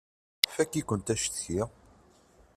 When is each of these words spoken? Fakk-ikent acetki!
Fakk-ikent 0.53 1.11
acetki! 1.13 1.61